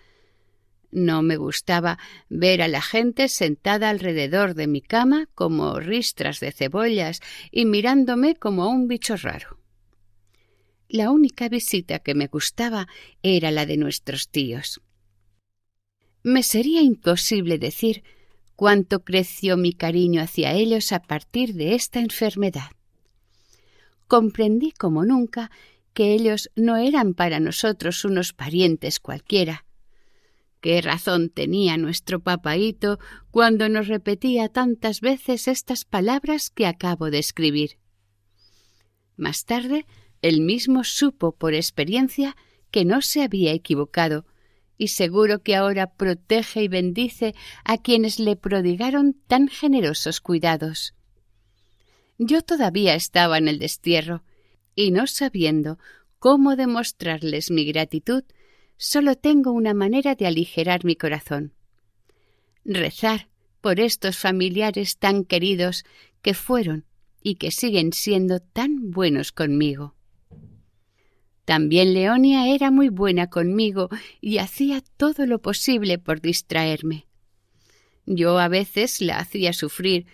No 0.91 1.21
me 1.21 1.37
gustaba 1.37 1.99
ver 2.29 2.61
a 2.61 2.67
la 2.67 2.81
gente 2.81 3.27
sentada 3.27 3.89
alrededor 3.89 4.53
de 4.53 4.67
mi 4.67 4.81
cama 4.81 5.27
como 5.35 5.79
ristras 5.79 6.39
de 6.39 6.51
cebollas 6.51 7.19
y 7.51 7.65
mirándome 7.65 8.35
como 8.35 8.63
a 8.63 8.69
un 8.69 8.87
bicho 8.87 9.17
raro. 9.17 9.59
La 10.89 11.11
única 11.11 11.49
visita 11.49 11.99
que 11.99 12.15
me 12.15 12.27
gustaba 12.27 12.87
era 13.21 13.51
la 13.51 13.65
de 13.65 13.75
nuestros 13.75 14.29
tíos. 14.29 14.81
Me 16.23 16.43
sería 16.43 16.81
imposible 16.81 17.57
decir 17.57 18.03
cuánto 18.55 19.03
creció 19.03 19.57
mi 19.57 19.73
cariño 19.73 20.21
hacia 20.21 20.53
ellos 20.53 20.91
a 20.93 21.01
partir 21.01 21.53
de 21.53 21.75
esta 21.75 21.99
enfermedad. 21.99 22.71
Comprendí 24.07 24.71
como 24.71 25.03
nunca 25.03 25.51
que 25.93 26.13
ellos 26.13 26.49
no 26.55 26.77
eran 26.77 27.13
para 27.13 27.39
nosotros 27.39 28.05
unos 28.05 28.31
parientes 28.31 28.99
cualquiera, 28.99 29.65
Qué 30.61 30.81
razón 30.81 31.29
tenía 31.29 31.77
nuestro 31.77 32.19
papaíto 32.19 32.99
cuando 33.31 33.69
nos 33.69 33.87
repetía 33.87 34.49
tantas 34.49 35.01
veces 35.01 35.47
estas 35.47 35.85
palabras 35.85 36.49
que 36.49 36.65
acabo 36.65 37.11
de 37.11 37.19
escribir. 37.19 37.77
Más 39.15 39.45
tarde, 39.45 39.85
él 40.21 40.41
mismo 40.41 40.83
supo 40.83 41.35
por 41.35 41.53
experiencia 41.53 42.35
que 42.71 42.85
no 42.85 43.01
se 43.01 43.23
había 43.23 43.53
equivocado, 43.53 44.25
y 44.77 44.89
seguro 44.89 45.41
que 45.41 45.55
ahora 45.55 45.93
protege 45.95 46.63
y 46.63 46.67
bendice 46.67 47.33
a 47.63 47.77
quienes 47.77 48.19
le 48.19 48.35
prodigaron 48.35 49.13
tan 49.27 49.47
generosos 49.47 50.21
cuidados. 50.21 50.93
Yo 52.19 52.41
todavía 52.41 52.95
estaba 52.95 53.37
en 53.37 53.47
el 53.47 53.59
destierro, 53.59 54.23
y 54.75 54.91
no 54.91 55.07
sabiendo 55.07 55.79
cómo 56.19 56.55
demostrarles 56.55 57.51
mi 57.51 57.65
gratitud, 57.65 58.23
solo 58.77 59.15
tengo 59.15 59.51
una 59.51 59.73
manera 59.73 60.15
de 60.15 60.27
aligerar 60.27 60.85
mi 60.85 60.95
corazón. 60.95 61.53
Rezar 62.63 63.27
por 63.61 63.79
estos 63.79 64.17
familiares 64.17 64.97
tan 64.97 65.23
queridos 65.23 65.83
que 66.21 66.33
fueron 66.33 66.85
y 67.21 67.35
que 67.35 67.51
siguen 67.51 67.93
siendo 67.93 68.39
tan 68.39 68.91
buenos 68.91 69.31
conmigo. 69.31 69.95
También 71.45 71.93
Leonia 71.93 72.53
era 72.53 72.71
muy 72.71 72.89
buena 72.89 73.29
conmigo 73.29 73.89
y 74.19 74.37
hacía 74.39 74.83
todo 74.97 75.25
lo 75.25 75.39
posible 75.39 75.97
por 75.97 76.21
distraerme. 76.21 77.07
Yo 78.05 78.37
a 78.37 78.47
veces 78.47 79.01
la 79.01 79.19
hacía 79.19 79.53
sufrir, 79.53 80.07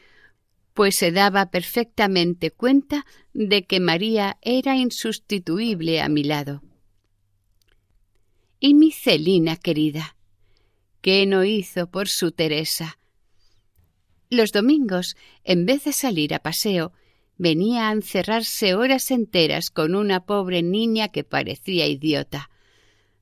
pues 0.74 0.96
se 0.96 1.12
daba 1.12 1.52
perfectamente 1.52 2.52
cuenta 2.52 3.06
de 3.34 3.64
que 3.64 3.80
María 3.80 4.38
era 4.42 4.78
insustituible 4.78 6.02
a 6.02 6.10
mi 6.10 6.24
lado. 6.24 6.62
Y 8.66 8.76
mi 8.76 8.92
Celina 8.92 9.58
querida, 9.58 10.16
¿qué 11.02 11.26
no 11.26 11.44
hizo 11.44 11.92
por 11.92 12.08
su 12.08 12.32
Teresa? 12.32 12.98
Los 14.30 14.54
domingos, 14.54 15.18
en 15.44 15.66
vez 15.66 15.84
de 15.84 15.92
salir 15.92 16.34
a 16.34 16.40
paseo, 16.40 16.94
venía 17.38 17.90
a 17.90 17.92
encerrarse 17.92 18.74
horas 18.74 19.12
enteras 19.12 19.70
con 19.70 19.96
una 19.96 20.26
pobre 20.26 20.64
niña 20.64 21.10
que 21.10 21.26
parecía 21.26 21.88
idiota. 21.88 22.50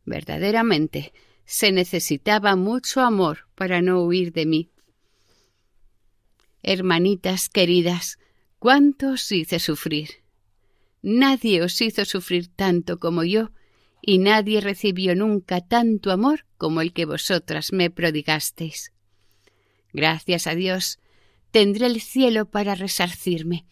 Verdaderamente, 0.05 1.11
se 1.43 1.71
necesitaba 1.71 2.55
mucho 2.55 3.01
amor 3.01 3.47
para 3.55 3.81
no 3.81 4.03
huir 4.03 4.33
de 4.33 4.45
mí. 4.45 4.69
Hermanitas 6.61 7.49
queridas, 7.49 8.19
¿cuánto 8.59 9.13
os 9.13 9.31
hice 9.31 9.57
sufrir? 9.57 10.21
Nadie 11.01 11.63
os 11.63 11.81
hizo 11.81 12.05
sufrir 12.05 12.47
tanto 12.55 12.99
como 12.99 13.23
yo, 13.23 13.49
y 14.01 14.17
nadie 14.17 14.61
recibió 14.61 15.15
nunca 15.15 15.61
tanto 15.61 16.11
amor 16.11 16.45
como 16.57 16.81
el 16.81 16.93
que 16.93 17.05
vosotras 17.05 17.71
me 17.71 17.89
prodigasteis. 17.89 18.91
Gracias 19.93 20.47
a 20.47 20.55
Dios, 20.55 20.99
tendré 21.51 21.87
el 21.87 22.01
cielo 22.01 22.49
para 22.49 22.75
resarcirme. 22.75 23.65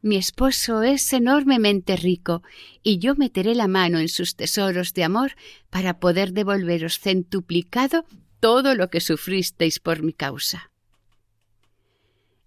Mi 0.00 0.16
esposo 0.16 0.82
es 0.82 1.12
enormemente 1.12 1.96
rico, 1.96 2.42
y 2.82 2.98
yo 2.98 3.14
meteré 3.14 3.54
la 3.54 3.68
mano 3.68 4.00
en 4.00 4.08
sus 4.08 4.34
tesoros 4.34 4.94
de 4.94 5.04
amor 5.04 5.36
para 5.70 6.00
poder 6.00 6.32
devolveros 6.32 6.98
centuplicado 6.98 8.04
todo 8.40 8.74
lo 8.74 8.90
que 8.90 9.00
sufristeis 9.00 9.78
por 9.78 10.02
mi 10.02 10.12
causa. 10.12 10.72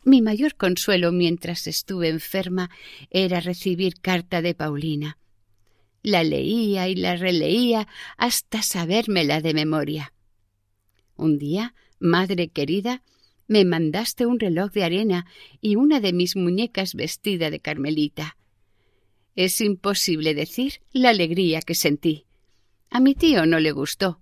Mi 0.03 0.21
mayor 0.21 0.55
consuelo 0.55 1.13
mientras 1.13 1.65
estuve 1.65 2.09
enferma 2.09 2.69
era 3.09 3.39
recibir 3.39 4.01
carta 4.01 4.41
de 4.41 4.53
Paulina. 4.53 5.17
La 6.05 6.23
leía 6.23 6.87
y 6.87 6.93
la 6.93 7.15
releía 7.15 7.87
hasta 8.15 8.61
sabérmela 8.61 9.41
de 9.41 9.55
memoria. 9.55 10.13
Un 11.15 11.39
día, 11.39 11.73
madre 11.97 12.49
querida, 12.49 13.01
me 13.47 13.65
mandaste 13.65 14.27
un 14.27 14.39
reloj 14.39 14.71
de 14.71 14.83
arena 14.83 15.25
y 15.61 15.77
una 15.77 15.99
de 16.01 16.13
mis 16.13 16.35
muñecas 16.35 16.93
vestida 16.93 17.49
de 17.49 17.59
carmelita. 17.59 18.37
Es 19.35 19.59
imposible 19.61 20.35
decir 20.35 20.73
la 20.91 21.09
alegría 21.09 21.63
que 21.63 21.73
sentí. 21.73 22.27
A 22.91 22.99
mi 22.99 23.15
tío 23.15 23.47
no 23.47 23.59
le 23.59 23.71
gustó. 23.71 24.21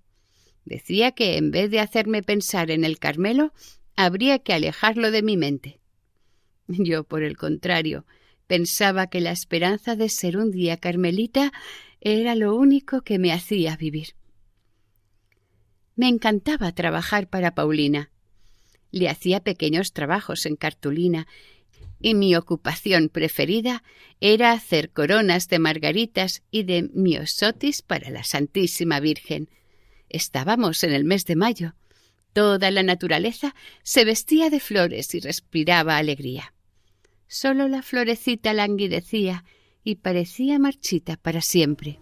Decía 0.63 1.11
que 1.11 1.35
en 1.35 1.51
vez 1.51 1.69
de 1.69 1.81
hacerme 1.81 2.23
pensar 2.23 2.71
en 2.71 2.85
el 2.85 2.97
Carmelo, 2.97 3.51
habría 3.97 4.39
que 4.39 4.53
alejarlo 4.53 5.11
de 5.11 5.21
mi 5.21 5.35
mente. 5.35 5.81
Yo, 6.69 7.03
por 7.03 7.23
el 7.23 7.35
contrario, 7.35 8.05
Pensaba 8.53 9.07
que 9.07 9.19
la 9.19 9.31
esperanza 9.31 9.95
de 9.95 10.09
ser 10.09 10.37
un 10.37 10.51
día 10.51 10.77
carmelita 10.77 11.51
era 12.01 12.35
lo 12.35 12.55
único 12.55 13.01
que 13.01 13.17
me 13.17 13.33
hacía 13.33 13.75
vivir. 13.75 14.09
Me 15.95 16.07
encantaba 16.07 16.71
trabajar 16.71 17.27
para 17.27 17.55
Paulina. 17.55 18.11
Le 18.91 19.09
hacía 19.09 19.39
pequeños 19.39 19.91
trabajos 19.91 20.45
en 20.45 20.55
cartulina 20.55 21.25
y 21.99 22.13
mi 22.13 22.35
ocupación 22.35 23.09
preferida 23.09 23.83
era 24.21 24.51
hacer 24.51 24.91
coronas 24.91 25.47
de 25.47 25.57
margaritas 25.57 26.43
y 26.51 26.61
de 26.61 26.91
miosotis 26.93 27.81
para 27.81 28.11
la 28.11 28.23
Santísima 28.23 28.99
Virgen. 28.99 29.49
Estábamos 30.09 30.83
en 30.83 30.93
el 30.93 31.05
mes 31.05 31.25
de 31.25 31.35
mayo. 31.35 31.73
Toda 32.33 32.69
la 32.69 32.83
naturaleza 32.83 33.55
se 33.81 34.05
vestía 34.05 34.51
de 34.51 34.59
flores 34.59 35.15
y 35.15 35.21
respiraba 35.21 35.97
alegría. 35.97 36.53
Solo 37.35 37.67
la 37.67 37.81
florecita 37.81 38.53
languidecía 38.53 39.43
y 39.83 39.95
parecía 39.95 40.59
marchita 40.59 41.17
para 41.17 41.41
siempre. 41.41 41.99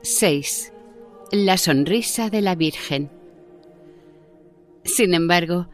Seis. 0.00 0.72
La 1.30 1.58
sonrisa 1.58 2.30
de 2.30 2.40
la 2.40 2.54
Virgen. 2.54 3.10
Sin 4.82 5.12
embargo, 5.12 5.68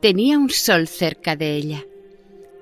tenía 0.00 0.36
un 0.36 0.50
sol 0.50 0.88
cerca 0.88 1.36
de 1.36 1.54
ella. 1.54 1.84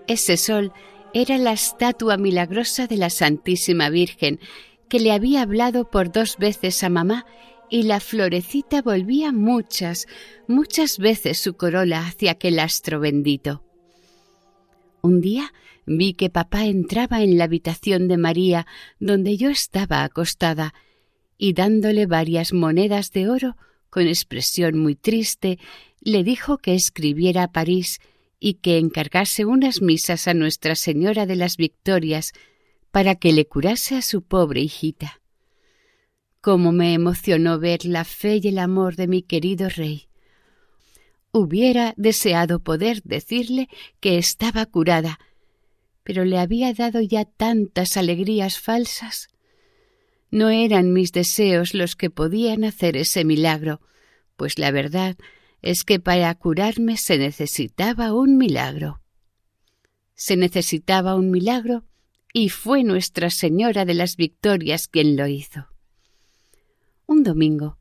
Ese 0.07 0.37
sol 0.37 0.75
era 1.15 1.39
la 1.39 1.53
estatua 1.53 2.17
milagrosa 2.17 2.87
de 2.87 2.97
la 2.97 3.11
Santísima 3.11 3.91
Virgen, 3.91 4.41
que 4.89 5.01
le 5.01 5.13
había 5.13 5.43
hablado 5.43 5.91
por 5.91 6.13
dos 6.13 6.37
veces 6.39 6.83
a 6.83 6.89
mamá 6.89 7.27
y 7.71 7.85
la 7.85 8.01
florecita 8.01 8.83
volvía 8.83 9.33
muchas, 9.33 10.07
muchas 10.47 10.99
veces 10.99 11.39
su 11.39 11.55
corola 11.55 12.07
hacia 12.07 12.33
aquel 12.33 12.59
astro 12.59 13.01
bendito. 13.01 13.65
Un 15.01 15.21
día 15.21 15.53
vi 15.87 16.15
que 16.15 16.31
papá 16.31 16.65
entraba 16.67 17.23
en 17.23 17.39
la 17.39 17.45
habitación 17.45 18.09
de 18.09 18.19
María, 18.19 18.67
donde 19.01 19.37
yo 19.37 19.51
estaba 19.51 20.05
acostada, 20.05 20.75
y 21.39 21.55
dándole 21.55 22.07
varias 22.07 22.53
monedas 22.53 23.11
de 23.11 23.29
oro, 23.29 23.57
con 23.91 24.07
expresión 24.07 24.79
muy 24.79 24.95
triste, 24.95 25.59
le 26.01 26.25
dijo 26.25 26.59
que 26.59 26.75
escribiera 26.75 27.45
a 27.45 27.53
París 27.53 28.01
y 28.45 28.55
que 28.55 28.79
encargase 28.79 29.45
unas 29.45 29.83
misas 29.83 30.27
a 30.27 30.35
Nuestra 30.35 30.75
Señora 30.75 31.27
de 31.27 31.37
las 31.37 31.57
Victorias 31.57 32.33
para 32.91 33.15
que 33.15 33.33
le 33.33 33.47
curase 33.47 33.95
a 33.95 34.03
su 34.03 34.23
pobre 34.23 34.61
hijita. 34.61 35.21
Cómo 36.41 36.73
me 36.73 36.93
emocionó 36.93 37.61
ver 37.61 37.85
la 37.85 38.03
fe 38.03 38.41
y 38.43 38.49
el 38.49 38.59
amor 38.59 38.97
de 38.97 39.07
mi 39.07 39.23
querido 39.23 39.69
rey. 39.69 40.09
Hubiera 41.31 41.95
deseado 41.97 42.59
poder 42.59 43.01
decirle 43.05 43.69
que 44.01 44.19
estaba 44.19 44.67
curada, 44.67 45.21
pero 46.03 46.25
le 46.25 46.39
había 46.39 46.75
dado 46.75 47.01
ya 47.01 47.25
tantas 47.25 47.97
alegrías 47.97 48.59
falsas. 48.59 49.29
No 50.33 50.51
eran 50.51 50.93
mis 50.93 51.13
deseos 51.13 51.75
los 51.75 51.95
que 51.95 52.11
podían 52.11 52.65
hacer 52.65 52.97
ese 52.97 53.25
milagro, 53.25 53.81
pues 54.35 54.59
la 54.59 54.73
verdad 54.73 55.17
es 55.63 55.85
que 55.85 56.01
para 56.01 56.35
curarme 56.35 56.97
se 56.97 57.17
necesitaba 57.19 58.13
un 58.13 58.37
milagro. 58.37 59.01
Se 60.15 60.37
necesitaba 60.37 61.15
un 61.15 61.31
milagro 61.31 61.85
y 62.33 62.49
fue 62.49 62.83
Nuestra 62.83 63.31
Señora 63.31 63.85
de 63.85 63.95
las 63.95 64.17
Victorias 64.17 64.89
quien 64.89 65.17
lo 65.17 65.27
hizo. 65.27 65.69
Un 67.07 67.23
domingo, 67.23 67.79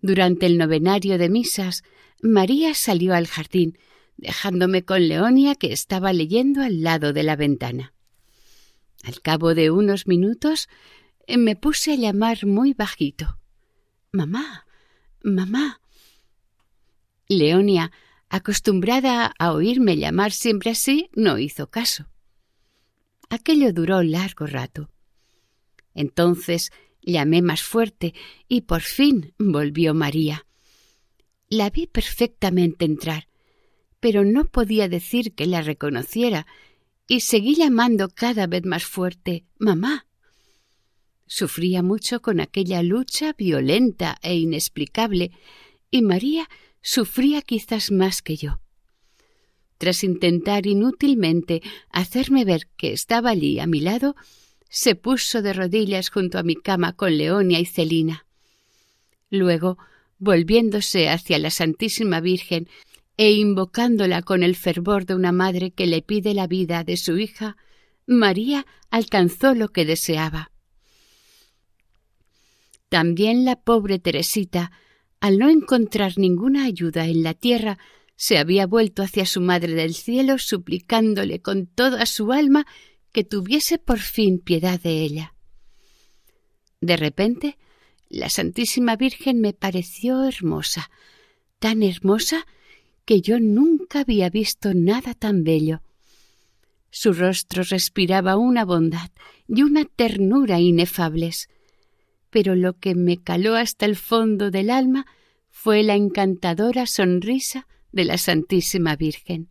durante 0.00 0.46
el 0.46 0.58
novenario 0.58 1.16
de 1.16 1.28
misas, 1.28 1.84
María 2.20 2.74
salió 2.74 3.14
al 3.14 3.28
jardín, 3.28 3.78
dejándome 4.16 4.84
con 4.84 5.08
Leonia 5.08 5.54
que 5.54 5.72
estaba 5.72 6.12
leyendo 6.12 6.62
al 6.62 6.82
lado 6.82 7.12
de 7.12 7.22
la 7.22 7.36
ventana. 7.36 7.94
Al 9.04 9.20
cabo 9.20 9.54
de 9.54 9.70
unos 9.70 10.06
minutos 10.06 10.68
eh, 11.26 11.36
me 11.36 11.56
puse 11.56 11.92
a 11.92 11.96
llamar 11.96 12.46
muy 12.46 12.72
bajito. 12.72 13.38
Mamá, 14.12 14.66
mamá. 15.22 15.81
Leonia, 17.32 17.92
acostumbrada 18.28 19.34
a 19.38 19.52
oírme 19.52 19.96
llamar 19.96 20.32
siempre 20.32 20.70
así, 20.70 21.10
no 21.14 21.38
hizo 21.38 21.68
caso. 21.68 22.08
Aquello 23.28 23.72
duró 23.72 24.02
largo 24.02 24.46
rato. 24.46 24.90
Entonces 25.94 26.70
llamé 27.00 27.42
más 27.42 27.62
fuerte 27.62 28.14
y 28.48 28.62
por 28.62 28.82
fin 28.82 29.34
volvió 29.38 29.94
María. 29.94 30.46
La 31.48 31.70
vi 31.70 31.86
perfectamente 31.86 32.84
entrar, 32.84 33.28
pero 34.00 34.24
no 34.24 34.46
podía 34.46 34.88
decir 34.88 35.34
que 35.34 35.46
la 35.46 35.62
reconociera, 35.62 36.46
y 37.06 37.20
seguí 37.20 37.54
llamando 37.54 38.08
cada 38.08 38.46
vez 38.46 38.64
más 38.64 38.84
fuerte 38.84 39.44
Mamá. 39.58 40.06
Sufría 41.26 41.82
mucho 41.82 42.20
con 42.22 42.40
aquella 42.40 42.82
lucha 42.82 43.34
violenta 43.36 44.18
e 44.22 44.36
inexplicable, 44.36 45.30
y 45.90 46.02
María 46.02 46.48
sufría 46.82 47.42
quizás 47.42 47.90
más 47.90 48.22
que 48.22 48.36
yo. 48.36 48.60
Tras 49.78 50.04
intentar 50.04 50.66
inútilmente 50.66 51.62
hacerme 51.90 52.44
ver 52.44 52.68
que 52.76 52.92
estaba 52.92 53.30
allí 53.30 53.58
a 53.58 53.66
mi 53.66 53.80
lado, 53.80 54.14
se 54.68 54.94
puso 54.94 55.42
de 55.42 55.52
rodillas 55.52 56.08
junto 56.10 56.38
a 56.38 56.42
mi 56.42 56.54
cama 56.54 56.92
con 56.92 57.16
Leonia 57.16 57.58
y 57.58 57.66
Celina. 57.66 58.26
Luego 59.30 59.78
volviéndose 60.18 61.08
hacia 61.08 61.38
la 61.40 61.50
Santísima 61.50 62.20
Virgen 62.20 62.68
e 63.16 63.32
invocándola 63.32 64.22
con 64.22 64.44
el 64.44 64.54
fervor 64.54 65.04
de 65.04 65.16
una 65.16 65.32
madre 65.32 65.72
que 65.72 65.88
le 65.88 66.00
pide 66.00 66.32
la 66.32 66.46
vida 66.46 66.84
de 66.84 66.96
su 66.96 67.18
hija, 67.18 67.56
María 68.06 68.66
alcanzó 68.88 69.54
lo 69.54 69.70
que 69.70 69.84
deseaba. 69.84 70.52
También 72.88 73.44
la 73.44 73.56
pobre 73.56 73.98
Teresita, 73.98 74.70
al 75.22 75.38
no 75.38 75.48
encontrar 75.48 76.18
ninguna 76.18 76.64
ayuda 76.64 77.06
en 77.06 77.22
la 77.22 77.32
tierra, 77.32 77.78
se 78.16 78.38
había 78.38 78.66
vuelto 78.66 79.04
hacia 79.04 79.24
su 79.24 79.40
Madre 79.40 79.72
del 79.72 79.94
Cielo 79.94 80.36
suplicándole 80.36 81.40
con 81.40 81.68
toda 81.68 82.06
su 82.06 82.32
alma 82.32 82.66
que 83.12 83.22
tuviese 83.22 83.78
por 83.78 84.00
fin 84.00 84.40
piedad 84.40 84.80
de 84.80 85.00
ella. 85.00 85.34
De 86.80 86.96
repente 86.96 87.56
la 88.08 88.30
Santísima 88.30 88.96
Virgen 88.96 89.40
me 89.40 89.52
pareció 89.52 90.24
hermosa, 90.24 90.90
tan 91.60 91.84
hermosa 91.84 92.44
que 93.04 93.20
yo 93.20 93.38
nunca 93.38 94.00
había 94.00 94.28
visto 94.28 94.74
nada 94.74 95.14
tan 95.14 95.44
bello. 95.44 95.82
Su 96.90 97.12
rostro 97.12 97.62
respiraba 97.62 98.36
una 98.36 98.64
bondad 98.64 99.12
y 99.46 99.62
una 99.62 99.84
ternura 99.84 100.58
inefables, 100.58 101.48
pero 102.32 102.54
lo 102.54 102.78
que 102.78 102.94
me 102.94 103.18
caló 103.18 103.56
hasta 103.56 103.84
el 103.84 103.94
fondo 103.94 104.50
del 104.50 104.70
alma 104.70 105.06
fue 105.50 105.82
la 105.82 105.96
encantadora 105.96 106.86
sonrisa 106.86 107.68
de 107.92 108.06
la 108.06 108.16
Santísima 108.16 108.96
Virgen. 108.96 109.50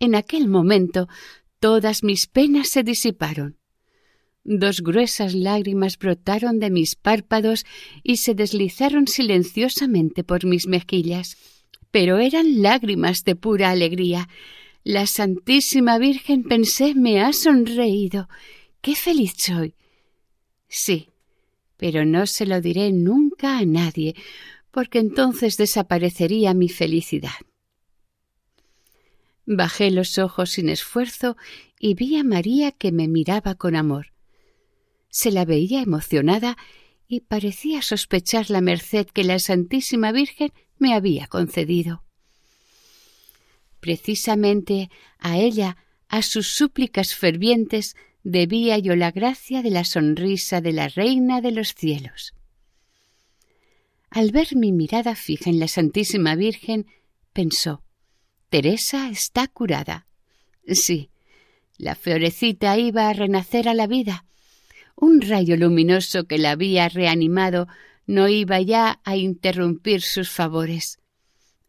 En 0.00 0.16
aquel 0.16 0.48
momento 0.48 1.08
todas 1.60 2.02
mis 2.02 2.26
penas 2.26 2.68
se 2.68 2.82
disiparon. 2.82 3.56
Dos 4.42 4.80
gruesas 4.80 5.32
lágrimas 5.32 5.96
brotaron 5.96 6.58
de 6.58 6.70
mis 6.70 6.96
párpados 6.96 7.64
y 8.02 8.16
se 8.16 8.34
deslizaron 8.34 9.06
silenciosamente 9.06 10.24
por 10.24 10.44
mis 10.44 10.66
mejillas. 10.66 11.36
Pero 11.92 12.18
eran 12.18 12.62
lágrimas 12.62 13.22
de 13.22 13.36
pura 13.36 13.70
alegría. 13.70 14.28
La 14.82 15.06
Santísima 15.06 15.98
Virgen, 15.98 16.42
pensé, 16.42 16.94
me 16.96 17.20
ha 17.20 17.32
sonreído. 17.32 18.28
¡Qué 18.80 18.96
feliz 18.96 19.34
soy! 19.36 19.74
Sí, 20.68 21.08
pero 21.78 22.04
no 22.04 22.26
se 22.26 22.44
lo 22.44 22.60
diré 22.60 22.92
nunca 22.92 23.56
a 23.56 23.64
nadie, 23.64 24.14
porque 24.70 24.98
entonces 24.98 25.56
desaparecería 25.56 26.52
mi 26.52 26.68
felicidad. 26.68 27.40
Bajé 29.46 29.90
los 29.90 30.18
ojos 30.18 30.50
sin 30.50 30.68
esfuerzo 30.68 31.38
y 31.80 31.94
vi 31.94 32.16
a 32.16 32.24
María 32.24 32.70
que 32.72 32.92
me 32.92 33.08
miraba 33.08 33.54
con 33.54 33.74
amor 33.74 34.12
se 35.10 35.30
la 35.30 35.44
veía 35.44 35.80
emocionada 35.80 36.56
y 37.06 37.20
parecía 37.20 37.82
sospechar 37.82 38.50
la 38.50 38.60
merced 38.60 39.06
que 39.06 39.24
la 39.24 39.38
Santísima 39.38 40.12
Virgen 40.12 40.52
me 40.78 40.94
había 40.94 41.26
concedido. 41.26 42.04
Precisamente 43.80 44.90
a 45.18 45.38
ella, 45.38 45.76
a 46.08 46.22
sus 46.22 46.48
súplicas 46.48 47.14
fervientes, 47.14 47.96
debía 48.22 48.78
yo 48.78 48.96
la 48.96 49.10
gracia 49.10 49.62
de 49.62 49.70
la 49.70 49.84
sonrisa 49.84 50.60
de 50.60 50.72
la 50.72 50.88
Reina 50.88 51.40
de 51.40 51.52
los 51.52 51.74
cielos. 51.74 52.34
Al 54.10 54.30
ver 54.30 54.56
mi 54.56 54.72
mirada 54.72 55.14
fija 55.14 55.50
en 55.50 55.58
la 55.58 55.68
Santísima 55.68 56.34
Virgen, 56.34 56.86
pensó 57.32 57.82
Teresa 58.48 59.10
está 59.10 59.46
curada. 59.48 60.06
Sí, 60.66 61.10
la 61.76 61.94
florecita 61.94 62.78
iba 62.78 63.08
a 63.08 63.12
renacer 63.12 63.68
a 63.68 63.74
la 63.74 63.86
vida 63.86 64.24
un 65.00 65.20
rayo 65.20 65.56
luminoso 65.56 66.24
que 66.24 66.38
la 66.38 66.52
había 66.52 66.88
reanimado 66.88 67.68
no 68.06 68.28
iba 68.28 68.60
ya 68.60 69.00
a 69.04 69.16
interrumpir 69.16 70.02
sus 70.02 70.30
favores. 70.30 70.98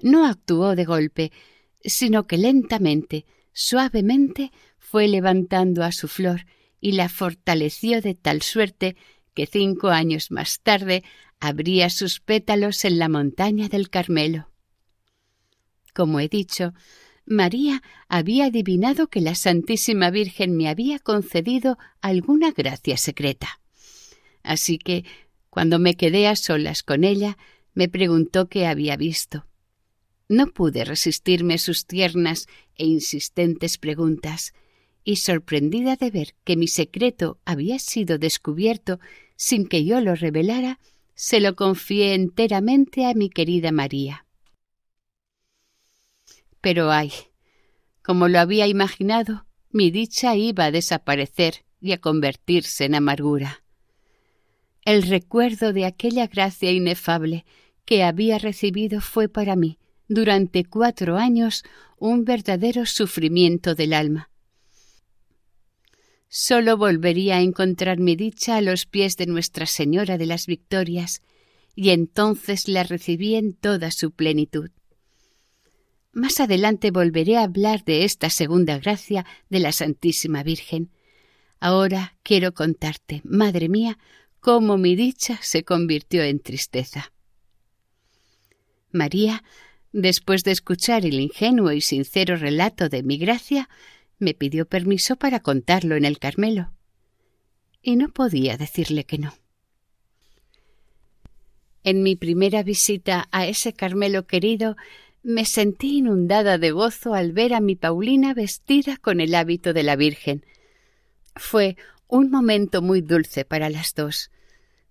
No 0.02 0.26
actuó 0.26 0.76
de 0.76 0.86
golpe, 0.86 1.32
sino 1.84 2.26
que 2.26 2.38
lentamente, 2.38 3.26
suavemente, 3.60 4.54
fue 4.78 5.10
levantando 5.10 5.84
a 5.84 5.91
su 5.91 6.08
flor 6.08 6.45
y 6.80 6.93
la 6.93 7.10
fortaleció 7.10 8.02
de 8.02 8.15
tal 8.15 8.41
suerte 8.41 8.95
que 9.34 9.48
cinco 9.48 9.89
años 9.89 10.32
más 10.32 10.62
tarde 10.62 11.04
abría 11.41 11.89
sus 11.89 12.22
pétalos 12.22 12.86
en 12.86 12.98
la 13.00 13.10
montaña 13.10 13.67
del 13.67 13.89
Carmelo. 13.89 14.50
Como 15.93 16.22
he 16.22 16.30
dicho, 16.30 16.74
María 17.26 17.84
había 18.08 18.45
adivinado 18.45 19.08
que 19.08 19.19
la 19.19 19.36
Santísima 19.36 20.10
Virgen 20.10 20.56
me 20.56 20.69
había 20.69 20.98
concedido 20.98 21.78
alguna 22.02 22.52
gracia 22.52 22.95
secreta. 22.95 23.60
Así 24.41 24.78
que, 24.78 25.04
cuando 25.50 25.80
me 25.80 25.95
quedé 25.95 26.30
a 26.30 26.38
solas 26.38 26.82
con 26.82 27.04
ella, 27.04 27.38
me 27.74 27.89
preguntó 27.89 28.48
qué 28.48 28.67
había 28.67 28.95
visto. 28.95 29.49
No 30.30 30.46
pude 30.48 30.86
resistirme 30.86 31.56
a 31.56 31.58
sus 31.58 31.88
tiernas 31.88 32.48
e 32.76 32.86
insistentes 32.86 33.80
preguntas, 33.80 34.54
y 35.04 35.15
sorprendida 35.15 35.96
de 35.96 36.12
ver 36.12 36.36
que 36.44 36.56
mi 36.56 36.68
secreto 36.68 37.39
había 37.46 37.80
sido 37.80 38.20
descubierto 38.20 39.00
sin 39.36 39.68
que 39.68 39.84
yo 39.86 40.02
lo 40.02 40.13
revelara, 40.13 40.80
se 41.15 41.39
lo 41.39 41.56
confié 41.56 42.13
enteramente 42.13 43.08
a 43.08 43.15
mi 43.15 43.32
querida 43.32 43.72
María. 43.72 44.28
Pero 46.62 46.92
ay, 46.92 47.12
como 48.04 48.28
lo 48.28 48.39
había 48.39 48.68
imaginado, 48.68 49.48
mi 49.72 49.89
dicha 49.89 50.36
iba 50.36 50.65
a 50.65 50.72
desaparecer 50.72 51.65
y 51.82 51.94
a 51.94 52.00
convertirse 52.00 52.86
en 52.86 52.94
amargura. 52.94 53.63
El 54.86 55.04
recuerdo 55.04 55.74
de 55.74 55.86
aquella 55.86 56.28
gracia 56.28 56.72
inefable 56.72 57.46
que 57.86 58.04
había 58.04 58.38
recibido 58.38 59.02
fue 59.02 59.28
para 59.28 59.56
mí, 59.56 59.79
durante 60.10 60.65
cuatro 60.65 61.17
años, 61.17 61.63
un 61.98 62.26
verdadero 62.26 62.86
sufrimiento 62.86 63.76
del 63.76 63.93
alma. 63.93 64.30
Solo 66.28 66.78
volvería 66.78 67.38
a 67.38 67.41
encontrar 67.41 68.00
mi 68.00 68.15
dicha 68.15 68.58
a 68.58 68.62
los 68.62 68.86
pies 68.86 69.15
de 69.15 69.28
Nuestra 69.28 69.65
Señora 69.65 70.17
de 70.17 70.26
las 70.26 70.48
Victorias, 70.48 71.22
y 71.76 71.91
entonces 71.91 72.67
la 72.67 72.84
recibí 72.84 73.36
en 73.36 73.54
toda 73.54 73.91
su 73.91 74.12
plenitud. 74.12 74.72
Más 76.12 76.39
adelante 76.39 76.91
volveré 76.91 77.38
a 77.38 77.43
hablar 77.43 77.86
de 77.86 78.04
esta 78.04 78.30
segunda 78.30 78.80
gracia 78.80 79.26
de 79.50 79.60
la 79.60 79.72
Santísima 79.72 80.43
Virgen. 80.43 80.91
Ahora 81.60 82.17
quiero 82.24 82.54
contarte, 82.54 83.22
Madre 83.24 83.69
mía, 83.69 84.00
cómo 84.39 84.78
mi 84.78 84.95
dicha 84.95 85.39
se 85.41 85.63
convirtió 85.63 86.24
en 86.24 86.39
tristeza. 86.39 87.13
María, 88.91 89.43
después 89.91 90.43
de 90.43 90.52
escuchar 90.52 91.06
el 91.06 91.19
ingenuo 91.19 91.71
y 91.71 91.82
sincero 91.82 92.36
relato 92.36 92.89
de 92.89 93.04
mi 93.04 93.17
gracia, 93.17 93.69
me 94.17 94.34
pidió 94.34 94.65
permiso 94.67 95.15
para 95.15 95.39
contarlo 95.39 95.95
en 95.95 96.06
el 96.06 96.19
Carmelo. 96.19 96.71
Y 97.82 97.95
no 97.95 98.10
podía 98.10 98.58
decirle 98.58 99.06
que 99.06 99.17
no. 99.17 99.34
En 101.84 102.04
mi 102.04 102.15
primera 102.15 102.62
visita 102.62 103.30
a 103.32 103.47
ese 103.47 103.73
Carmelo 103.73 104.28
querido, 104.28 104.75
me 105.23 105.45
sentí 105.45 105.97
inundada 105.97 106.58
de 106.58 106.71
gozo 106.71 107.13
al 107.13 107.32
ver 107.32 107.54
a 107.54 107.62
mi 107.62 107.75
Paulina 107.75 108.34
vestida 108.34 108.97
con 108.97 109.21
el 109.21 109.34
hábito 109.36 109.73
de 109.73 109.84
la 109.84 109.95
Virgen. 109.95 110.45
Fue 111.36 111.78
un 112.08 112.30
momento 112.30 112.82
muy 112.82 113.02
dulce 113.02 113.45
para 113.45 113.69
las 113.69 113.93
dos. 113.95 114.32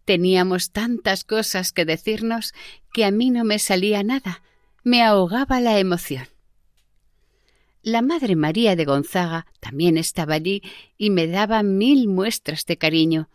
Teníamos 0.04 0.70
tantas 0.70 1.24
cosas 1.24 1.72
que 1.72 1.84
decirnos 1.84 2.54
que 2.92 3.04
a 3.04 3.11
mí 3.11 3.30
no 3.30 3.44
me 3.44 3.58
salía 3.58 4.02
nada, 4.02 4.42
me 4.85 5.03
ahogaba 5.03 5.61
la 5.61 5.79
emoción. 5.79 6.27
La 7.83 8.03
Madre 8.03 8.37
María 8.37 8.77
de 8.77 8.85
Gonzaga 8.85 9.47
también 9.61 9.97
estaba 9.97 10.35
allí 10.35 10.62
y 10.97 11.11
me 11.11 11.27
daba 11.27 11.62
mil 11.62 12.09
muestras 12.09 12.64
de 12.67 12.77
cariño. 12.77 13.31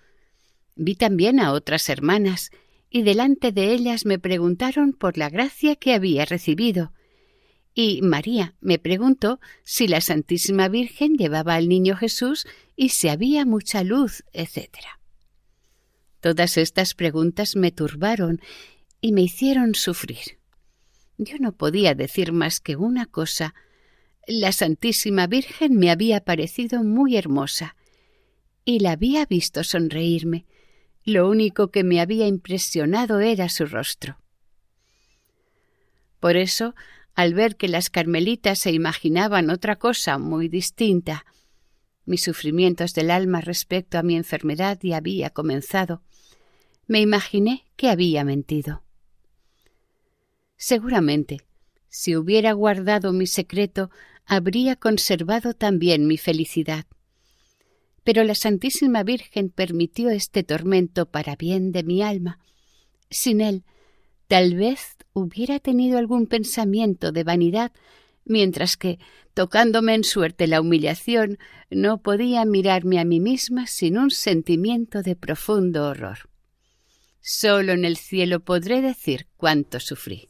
Vi 0.76 0.96
también 0.96 1.40
a 1.40 1.54
otras 1.54 1.90
hermanas 1.90 2.52
y 2.90 3.04
delante 3.04 3.52
de 3.52 3.74
ellas 3.74 4.06
me 4.06 4.20
preguntaron 4.20 4.94
por 4.94 5.18
la 5.18 5.30
gracia 5.30 5.76
que 5.76 5.94
había 5.94 6.26
recibido. 6.26 6.94
Y 7.74 8.02
María 8.04 8.56
me 8.62 8.78
preguntó 8.78 9.40
si 9.64 9.88
la 9.88 10.02
Santísima 10.02 10.68
Virgen 10.68 11.16
llevaba 11.16 11.56
al 11.56 11.68
niño 11.68 11.96
Jesús 11.96 12.46
y 12.76 12.90
si 12.90 13.08
había 13.08 13.46
mucha 13.46 13.84
luz, 13.84 14.24
etc. 14.34 14.70
Todas 16.20 16.58
estas 16.58 16.94
preguntas 16.94 17.56
me 17.56 17.72
turbaron 17.72 18.42
y 19.02 19.12
me 19.12 19.22
hicieron 19.24 19.74
sufrir. 19.74 20.43
Yo 21.18 21.38
no 21.40 21.52
podía 21.52 21.96
decir 21.96 22.32
más 22.32 22.60
que 22.60 22.76
una 22.76 23.06
cosa. 23.06 23.54
La 24.28 24.52
Santísima 24.52 25.28
Virgen 25.28 25.78
me 25.78 25.92
había 25.92 26.22
parecido 26.22 26.84
muy 26.84 27.18
hermosa 27.18 27.76
y 28.66 28.80
la 28.80 28.92
había 28.92 29.26
visto 29.26 29.64
sonreírme 29.64 30.46
lo 31.06 31.30
único 31.30 31.70
que 31.70 31.84
me 31.84 32.00
había 32.00 32.28
impresionado 32.28 33.20
era 33.20 33.50
su 33.50 33.66
rostro. 33.66 34.18
Por 36.20 36.38
eso, 36.38 36.76
al 37.14 37.34
ver 37.34 37.58
que 37.58 37.68
las 37.68 37.90
carmelitas 37.90 38.60
se 38.60 38.72
imaginaban 38.72 39.50
otra 39.50 39.76
cosa 39.78 40.18
muy 40.18 40.48
distinta, 40.48 41.26
mis 42.06 42.24
sufrimientos 42.24 42.94
del 42.94 43.12
alma 43.12 43.42
respecto 43.42 43.98
a 43.98 44.04
mi 44.04 44.16
enfermedad 44.16 44.80
ya 44.82 44.98
había 44.98 45.30
comenzado, 45.30 46.02
me 46.88 47.02
imaginé 47.02 47.66
que 47.76 47.90
había 47.90 48.24
mentido. 48.24 48.83
Seguramente, 50.58 51.42
si 51.90 52.16
hubiera 52.16 52.54
guardado 52.54 53.14
mi 53.14 53.28
secreto, 53.28 53.90
habría 54.26 54.76
conservado 54.76 55.54
también 55.54 56.08
mi 56.08 56.18
felicidad 56.18 56.86
pero 58.04 58.24
la 58.24 58.36
Santísima 58.36 59.04
Virgen 59.04 59.50
permitió 59.50 60.10
este 60.10 60.44
tormento 60.44 61.06
para 61.06 61.36
bien 61.36 61.72
de 61.72 61.84
mi 61.84 62.02
alma. 62.02 62.40
Sin 63.10 63.42
él, 63.42 63.64
tal 64.28 64.56
vez 64.56 64.98
hubiera 65.14 65.60
tenido 65.60 65.98
algún 65.98 66.28
pensamiento 66.28 67.12
de 67.12 67.24
vanidad, 67.24 67.72
mientras 68.26 68.78
que, 68.78 69.00
tocándome 69.34 69.96
en 69.96 70.04
suerte 70.04 70.48
la 70.48 70.60
humillación, 70.60 71.38
no 71.70 72.02
podía 72.02 72.46
mirarme 72.46 73.00
a 73.00 73.06
mí 73.06 73.20
misma 73.20 73.68
sin 73.68 73.98
un 73.98 74.12
sentimiento 74.12 75.02
de 75.02 75.16
profundo 75.16 75.88
horror. 75.88 76.30
Solo 77.22 77.72
en 77.72 77.86
el 77.86 77.96
cielo 77.96 78.42
podré 78.42 78.82
decir 78.82 79.28
cuánto 79.38 79.80
sufrí. 79.80 80.28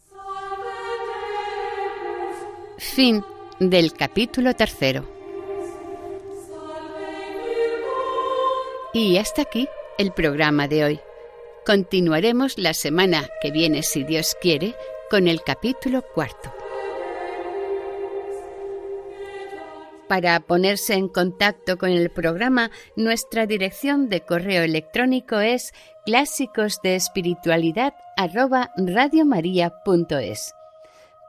Fin 2.83 3.23
del 3.59 3.93
capítulo 3.93 4.53
tercero. 4.53 5.07
Y 8.93 9.17
hasta 9.17 9.41
aquí 9.43 9.67
el 9.97 10.11
programa 10.11 10.67
de 10.67 10.83
hoy. 10.83 10.99
Continuaremos 11.65 12.59
la 12.59 12.75
semana 12.75 13.27
que 13.41 13.49
viene, 13.49 13.81
si 13.81 14.03
Dios 14.03 14.35
quiere, 14.39 14.75
con 15.09 15.27
el 15.27 15.41
capítulo 15.41 16.03
cuarto. 16.13 16.53
Para 20.07 20.39
ponerse 20.41 20.93
en 20.93 21.07
contacto 21.07 21.79
con 21.79 21.89
el 21.89 22.11
programa, 22.11 22.69
nuestra 22.95 23.47
dirección 23.47 24.09
de 24.09 24.21
correo 24.21 24.61
electrónico 24.61 25.39
es 25.39 25.73
clásicos 26.05 26.79
de 26.83 26.95
espiritualidad 26.95 27.95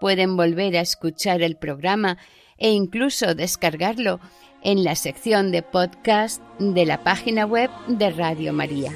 Pueden 0.01 0.37
volver 0.37 0.77
a 0.77 0.81
escuchar 0.81 1.43
el 1.43 1.57
programa 1.57 2.19
e 2.59 2.71
incluso 2.71 3.35
descargarlo 3.35 4.21
en 4.63 4.85
la 4.85 4.95
sección 4.97 5.53
de 5.53 5.63
podcast 5.63 6.43
de 6.59 6.87
la 6.87 7.05
página 7.05 7.45
web 7.47 7.71
de 7.87 8.11
Radio 8.11 8.53
María. 8.53 8.93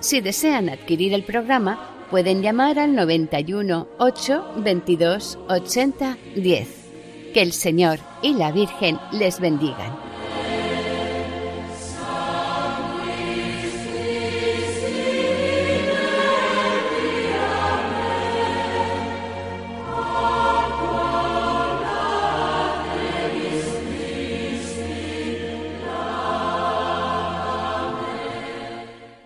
Si 0.00 0.20
desean 0.20 0.68
adquirir 0.68 1.12
el 1.12 1.24
programa, 1.24 2.06
pueden 2.10 2.42
llamar 2.42 2.78
al 2.78 2.94
91 2.94 3.88
8 3.98 4.52
22 4.58 5.38
80 5.48 6.16
10. 6.36 6.68
Que 7.34 7.42
el 7.42 7.52
Señor 7.52 7.98
y 8.22 8.34
la 8.34 8.52
Virgen 8.52 8.98
les 9.12 9.40
bendigan. 9.40 10.07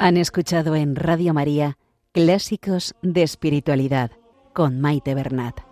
Han 0.03 0.17
escuchado 0.17 0.75
en 0.75 0.97
Radio 0.97 1.33
María 1.33 1.79
Clásicos 2.11 2.97
de 3.03 3.23
Espiritualidad 3.23 4.11
con 4.53 4.81
Maite 4.81 5.15
Bernat. 5.15 5.72